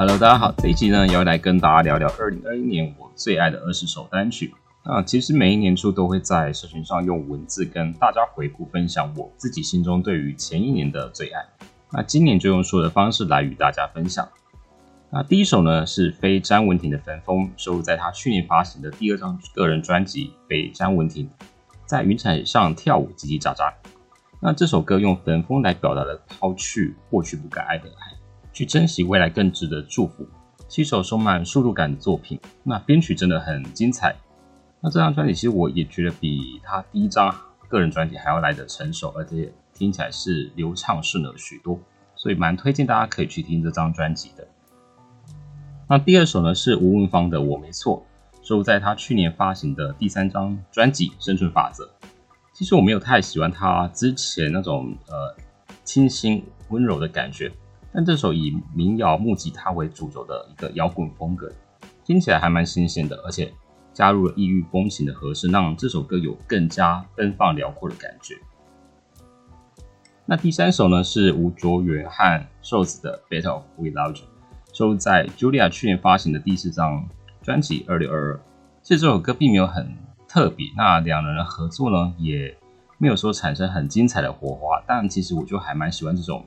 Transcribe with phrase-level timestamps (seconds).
[0.00, 4.54] Hello，大家好，这一集呢要来跟大家聊聊二零二一年我最爱的二十首单曲。
[4.84, 11.44] 那其实每一年初都会在社群上用文字跟大家回顾分享我自己心中对于前一年的最爱。
[11.90, 14.28] 那今年就用说的方式来与大家分享。
[15.10, 21.26] 那第一首呢是非詹雯婷的《焚风》，收录在她去年发行的第二张个人专辑《非詹雯婷》，
[21.86, 23.72] 在云彩上跳舞叽叽喳喳。
[24.40, 28.17] 那这首歌用焚风来表达了抛去过去不该爱的爱。
[28.58, 30.26] 去珍惜未来更值得祝福，
[30.66, 34.16] 七首充满速度感的作品，那编曲真的很精彩。
[34.80, 37.32] 那这张专辑其实我也觉得比他第一张
[37.68, 41.78] 个人专辑还要来的成熟，而且听起来是流畅顺了许多，
[42.16, 44.44] 所以蛮推荐大家可以去听这张专辑的。
[45.88, 48.04] 那第二首呢是吴文芳的《我没错》，
[48.44, 51.84] 收录在他去年发行的第三张专辑《生存法则》。
[52.52, 55.36] 其实我没有太喜欢他之前那种呃
[55.84, 57.52] 清新温柔的感觉。
[57.98, 61.50] 但这首以民谣木吉他为主轴的一个摇滚风格，
[62.04, 63.52] 听起来还蛮新鲜的，而且
[63.92, 68.36] 加入了异域风情的和声，让这首歌有更加奔放辽阔的感觉。
[70.24, 74.26] 那第三首呢是吴卓源和瘦子的《Better Without You》，
[74.78, 77.04] 收录在 Julia 去年发行的第四张
[77.42, 78.36] 专辑《二六二二》。
[78.80, 79.92] 其实这首歌并没有很
[80.28, 82.56] 特别，那两人的合作呢也
[82.96, 86.46] 没有说产生很精彩的火花，但其实我就还蛮喜欢这种。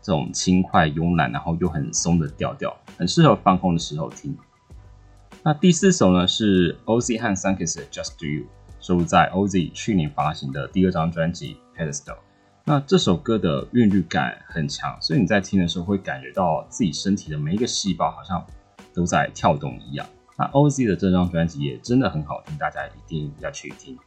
[0.00, 4.36] 这种轻快慵懒，然后又很松的调调，很适合放空的时候听。
[5.44, 8.46] 那第四首呢是 Oz 和 Sunkist 的 Just Do You，
[8.80, 12.16] 收录在 Oz 去年发行的第二张专辑 Pedestal。
[12.64, 18.44] 那这首歌的韵律感很强，所以你在听的时候会感觉到自己身体的每一个细胞好像
[18.92, 20.06] 都在跳动一样。
[20.36, 23.98] 那 Oz 的这张专辑也真的很好听，大家一定要去听。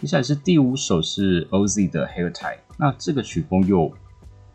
[0.00, 3.92] 接下来是第五首是 Oz 的 Hair Tie，那这个曲风又。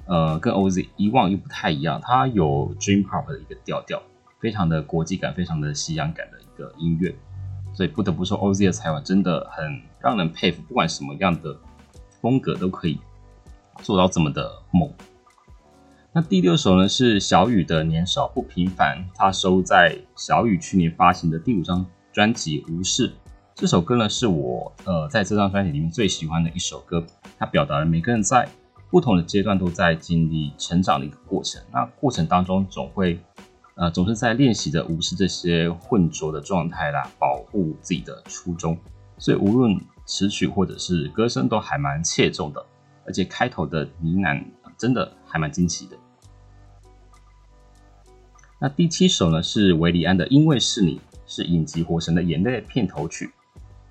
[0.07, 4.01] 呃，跟 OZ 以往又不太一样，它有 Dream Pop 的一个调调，
[4.39, 7.13] 非常的国际感，非常的西洋感的一个音乐，
[7.73, 11.57] 所以不得不说 OZ 的才华真的很让人佩服，不管什么样的
[12.21, 12.97] 风格都可以
[13.81, 14.89] 做到这么的猛。
[16.13, 23.09] 那第六首呢是小雨的年少不平凡，它收在小雨去年发行的第五张专辑《无视》。
[23.53, 27.05] 这首歌呢是我呃在这张专辑里面最喜欢的一首歌，
[27.37, 28.47] 它表达了每个人在。
[28.89, 33.19] 不同的阶段都在经历成长的一个过程，那过程当中总会，
[33.75, 38.77] 呃，总是在练习着无视这些混浊的状态啦，保护自己的初衷。
[39.17, 42.65] 所以无论词曲或者是歌声都还蛮切中的，
[43.05, 44.41] 而且开头的呢喃
[44.77, 45.97] 真的还蛮惊奇的。
[48.59, 53.31] 那第七首呢是维里安的《因为是你》，是影集《火神的眼泪》片头曲。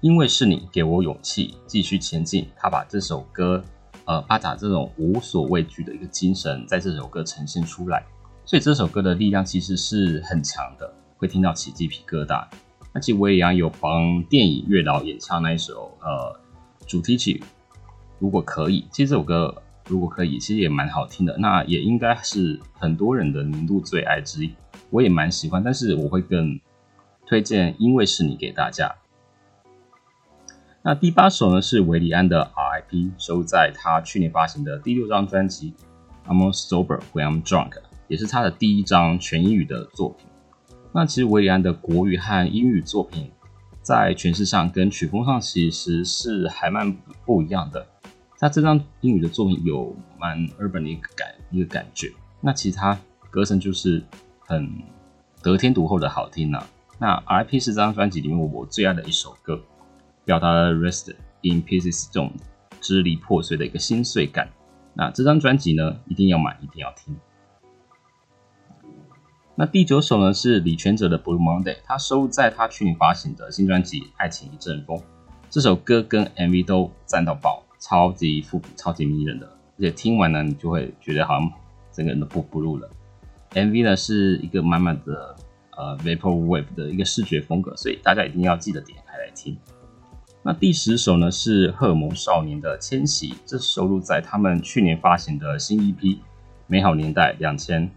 [0.01, 3.62] 因为是你给我勇气继续前进，他把这首歌。
[4.06, 8.05] 呃，巴塔这种无所畏惧的一个精神，在这首歌呈现出来，
[8.44, 12.47] 所以这首歌的力量其实是很强的，会听到起鸡皮疙瘩。
[12.93, 16.41] 那其实我也有帮电影《月老》演唱那一首呃
[16.87, 17.43] 主题曲，
[18.21, 21.37] 如果可以，其实这首歌如果可以，其实也蛮好听的。
[21.38, 24.55] 那也应该是很多人的年度最爱之一，
[24.91, 26.59] 我也蛮喜欢，但是我会更
[27.27, 28.94] 推荐《因为是你》给大家。
[30.83, 32.44] 那第八首呢是维里安的
[32.89, 35.75] P 收在他去年发行的第六张专辑
[36.27, 37.73] I'm Sober When I'm Drunk，
[38.09, 40.27] 也是他的第一张全英语的作品。
[40.93, 43.31] 那其实维里安的国语和英语作品
[43.83, 47.87] 在诠释上跟曲风上其实是还蛮不一样的。
[48.39, 52.99] 他这张英语的作品有蛮 urban 的一个感一个感觉，那其他
[53.31, 54.03] 歌声就是
[54.41, 54.83] 很
[55.43, 56.63] 得天独厚的好听呢。
[56.99, 59.61] 那 R.I.P 是这张专辑里面我最爱的一首歌。
[60.25, 62.33] 表达了《Rest in Pieces》这种
[62.87, 64.49] 支离破碎的一个心碎感。
[64.95, 67.17] 那这张专辑呢，一定要买，一定要听。
[69.57, 74.97] 那第九首呢是李全哲的《Blue Monday》，他收录在他去年发行的新专辑《爱情一阵风》。
[75.51, 79.47] 这首歌跟 MV 都赞到爆，超级复古，超级迷人的。
[79.79, 81.50] 而且听完呢，你就会觉得好像
[81.93, 82.89] 整个人都不不入了。
[83.53, 85.35] MV 呢是一个满满的
[85.77, 89.56] 呃 Vapor Wave 的一个视觉风格，所以大家一定要记得点开来听。
[90.46, 95.98] 那第十首呢是荷尔蒙少年的迁徙，这收录在他们去年发行的新 EP
[96.69, 97.88] 《美好年代两千》。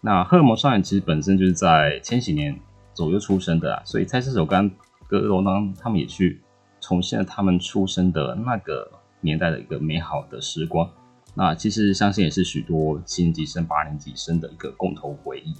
[0.00, 2.58] 那荷尔蒙少年其实本身就是在千禧年
[2.92, 4.68] 左右出生的啊，所以在这首歌
[5.06, 5.50] 歌中呢，
[5.80, 6.40] 他们也去
[6.80, 8.90] 重现了他们出生的那个
[9.20, 10.90] 年代的一个美好的时光。
[11.34, 15.54] 那其实相信也是许多七年级生、八年级生的一个共同回忆。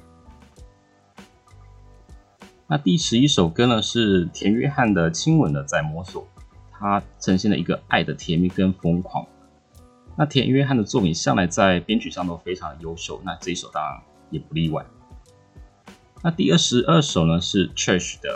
[2.69, 6.23] 那第十一首歌呢是田约翰的《亲吻的在摸索》，
[6.73, 9.25] 它呈现了一个爱的甜蜜跟疯狂。
[10.17, 14.85] 那田约翰的作品向来在编曲上都非常优秀，那这一首当然也不例外。
[16.25, 18.31] 那第二十二首呢是 Church 的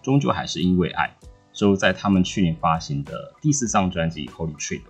[0.04, 1.16] 《终究还是因为爱》，
[1.54, 4.80] 收在他们去年发行的第四张专辑《Holy Trip》。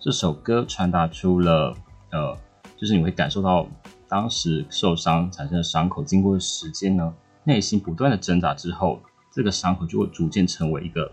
[0.00, 1.76] 这首歌传达出了，
[2.10, 2.36] 呃，
[2.76, 3.68] 就是你会感受到
[4.08, 9.00] 当时受伤产生的伤口，经过时间呢，内心不断的挣扎之后，
[9.30, 11.10] 这个伤口就会逐渐成为一个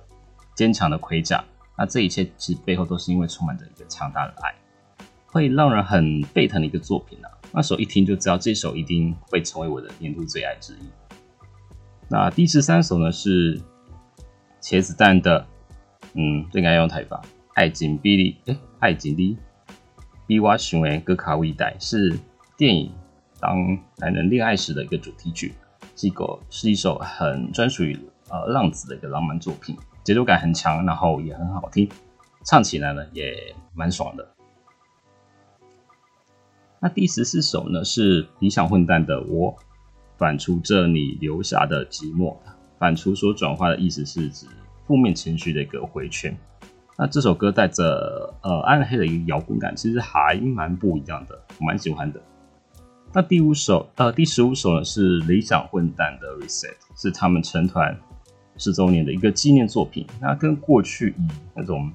[0.55, 1.43] 坚强的盔甲。
[1.77, 4.53] 那这一切其实背后都是因为充满着一个强大的爱，
[5.27, 7.31] 会让人很沸腾的一个作品啊。
[7.51, 10.89] 那首一听就知道这首一定会成为我的年度最爱之一。
[12.07, 13.59] 那第十三首呢是
[14.61, 15.47] 茄子蛋的，
[16.13, 17.21] 嗯，这应该用台法。
[17.53, 19.37] 爱情比利，哎，爱情里
[20.27, 22.17] 比我想的更卡微带，是
[22.55, 22.91] 电影
[23.39, 25.53] 《当男人恋爱时》的一个主题曲，
[26.01, 27.93] 这个是一首很专属于
[28.29, 31.89] 呃浪子的一个浪漫作品，节奏感很强，然后也很好听，
[32.45, 34.25] 唱起来呢也蛮爽的。
[36.79, 39.53] 那第十四首呢是理想混蛋的我，
[40.17, 42.37] 反刍着你留下的寂寞，
[42.77, 44.47] 反刍所转化的意思是指
[44.87, 46.33] 负面情绪的一个回圈。
[46.97, 52.21] 那这首歌带着呃暗黑的一个摇滚感，其实还蛮不一样的，蛮喜欢的。
[53.11, 57.99] 那第五首呃第十五首呢是理想混蛋的 Reset，是他们成团
[58.57, 60.05] 十周年的一个纪念作品。
[60.21, 61.91] 那跟过去以那种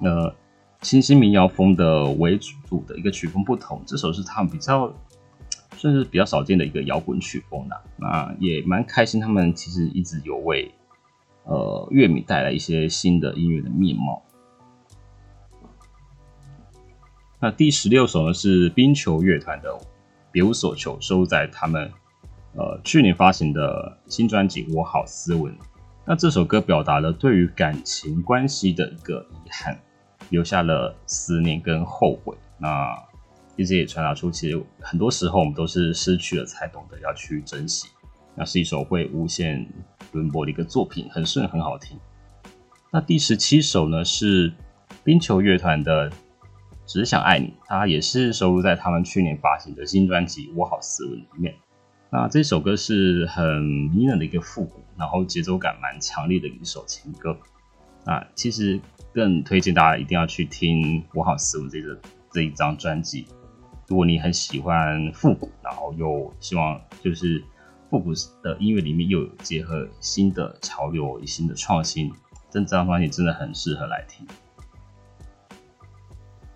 [0.00, 0.34] 呃
[0.82, 4.92] 清新民谣风的为主的一个曲风不同，这首是他们比较
[5.76, 7.80] 算是比较少见的一个摇滚曲风的。
[7.96, 10.72] 那也蛮开心，他们其实一直有为。
[11.46, 14.22] 呃，乐迷带来一些新的音乐的面貌。
[17.38, 19.68] 那第十六首呢是冰球乐团的
[20.34, 21.88] 《别无所求》，收在他们
[22.56, 25.52] 呃去年发行的新专辑《我好斯文》。
[26.04, 29.78] 那这首歌表达了对于感情关系的一个遗憾，
[30.30, 32.36] 留下了思念跟后悔。
[32.58, 33.00] 那
[33.54, 37.86] 一直也传达出，其实很多时候我们都是失去了才懂得要去珍惜。
[38.34, 39.64] 那是一首会无限
[40.10, 41.96] 轮播的一个作品，很顺，很好听。
[42.90, 44.52] 那第十七首呢是
[45.04, 46.10] 冰球乐团的
[46.86, 51.54] 《只想爱你》，它也是收录在他们去年发行的新专辑《我好斯文》里面。
[52.10, 57.36] 那这首歌是很迷人的一个复古，然后节奏感蛮强烈的一首情歌。
[58.04, 58.80] 啊其实
[59.12, 61.98] 更推荐大家一定要去听《我好斯文》这个
[62.30, 63.26] 这一张专辑。
[63.88, 67.42] 如果你很喜欢复古，然后又希望就是。
[67.90, 72.10] 复古的音乐里面又有结合新的潮流、新的创新，
[72.50, 74.26] 这张专辑真的很适合来听。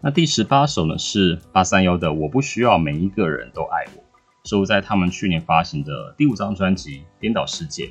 [0.01, 4.03] 那第十八首呢是八三幺的《我不需要每一个人都爱我》，
[4.49, 7.87] 收录在他们去年发行的第五张专辑《颠倒世界》，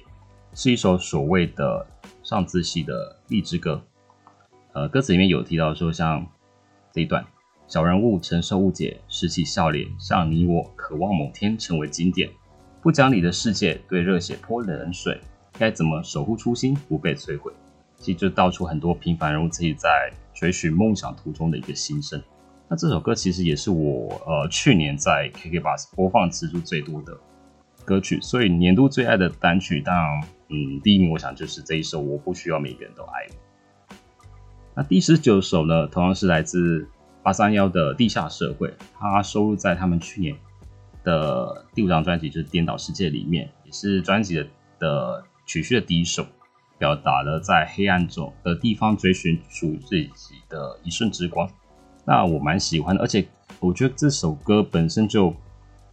[0.53, 1.85] 是一首所谓的
[2.23, 3.83] 上自系的励志歌。
[4.71, 6.25] 呃，歌词里面有提到说，像
[6.93, 7.25] 这一段：
[7.67, 12.29] 小人物承受误解，拾起笑脸，像你我，渴望某天成为经典。
[12.81, 15.19] 不讲理的世界，对热血泼冷水，
[15.59, 17.51] 该怎么守护初心，不被摧毁？
[17.97, 22.21] 其实就道出很多平凡人物自己在追寻梦想途中的一个心声。
[22.69, 27.17] 那这首歌其实也是我呃去年在 KK Bus 播放次数最多的
[27.83, 33.95] 歌曲，所以年度最爱的单曲，当然嗯第一名我想就是这一首《我不需要每个人都爱我》。
[34.75, 36.87] 那第十九首呢，同样是来自
[37.23, 40.35] 八三幺的《地下社会》，它收录在他们去年。
[41.03, 44.47] 的第五张专辑就是《颠倒世界》里面，也是专辑的
[44.77, 46.25] 的曲序的第一首，
[46.77, 50.11] 表达了在黑暗中的地方追寻属于自己
[50.49, 51.49] 的一瞬之光。
[52.05, 53.27] 那我蛮喜欢的，而且
[53.59, 55.33] 我觉得这首歌本身就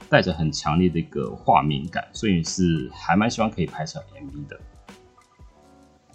[0.08, 4.60] 带着很强烈的一个画面感，所以是还蛮希望可以拍成 MV 的。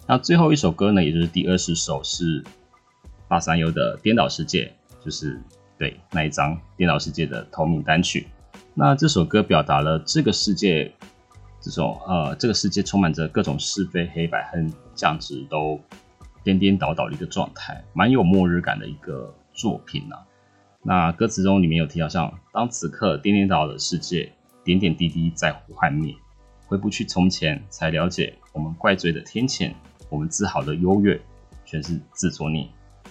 [0.06, 2.42] 那最后一首歌呢，也就是第二十首是
[3.28, 4.72] 八三优的《颠倒世界》，
[5.04, 5.40] 就是
[5.78, 8.26] 对那一张《颠倒世界》的同名单曲。
[8.74, 10.92] 那这首歌表达了这个世界，
[11.60, 15.78] 这种呃，这个世界充满着各种是非黑白和价值都
[16.42, 20.16] 颠颠倒倒的一个状态，蛮有末日感的一个作品呐。
[20.82, 24.32] 那歌词中里面有提到，像当此刻颠颠倒倒的世界，
[24.64, 26.14] 点点滴滴在幻灭，
[26.66, 29.72] 回不去从前，才了解我们怪罪的天谴，
[30.08, 31.20] 我们自豪的优越，
[31.64, 32.66] 全是自作孽。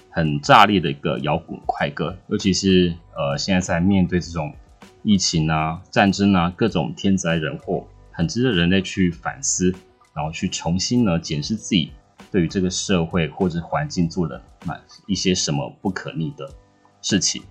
[0.10, 4.54] 很炸裂的一个摇滚快歌，尤其是呃，现在在面对这种。
[5.02, 7.88] 疫情啊，战争啊，各种天灾人祸，
[8.20, 9.74] 很值得人类去反思，
[10.14, 11.94] 然后去重新呢检视自己
[12.30, 16.54] 对于这个社会或者环境做了蛮一些什么不可逆的
[17.02, 17.42] 事情。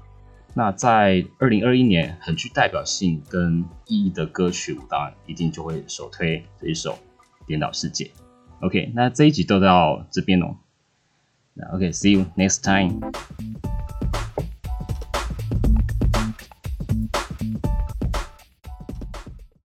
[0.52, 6.92] 那在二零二一年很具代表性跟意义的歌曲，我当然一定就会首推这一首
[7.46, 8.04] 《颠倒世界》。
[8.60, 10.54] OK，那这一集都到这边哦。
[11.72, 13.00] OK，See you next time。